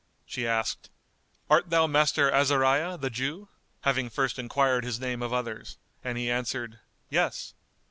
She 0.25 0.47
asked, 0.47 0.89
"Art 1.47 1.69
thou 1.69 1.85
Master 1.85 2.31
Azariah[FN#200] 2.31 3.01
the 3.01 3.09
Jew?" 3.11 3.49
having 3.81 4.09
first 4.09 4.39
enquired 4.39 4.83
his 4.83 4.99
name 4.99 5.21
of 5.21 5.31
others; 5.31 5.77
and 6.03 6.17
he 6.17 6.27
answered, 6.31 6.79
"Yes." 7.11 7.53